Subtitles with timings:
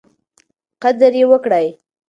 [0.83, 1.67] قدر یې وکړئ.